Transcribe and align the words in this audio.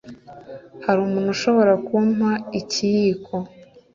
Hari 0.85 0.99
umuntu 1.07 1.29
ushobora 1.35 1.73
kumpa 1.87 2.29
ikiyiko? 2.59 3.35